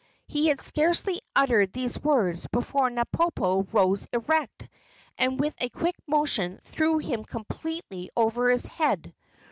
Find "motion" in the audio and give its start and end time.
6.07-6.59